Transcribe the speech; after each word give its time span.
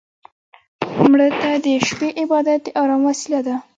مړه 1.09 1.29
ته 1.41 1.49
د 1.63 1.67
شپه 1.87 2.07
عبادت 2.21 2.59
د 2.63 2.67
ارام 2.81 3.01
وسيله 3.09 3.39
ده 3.47 3.55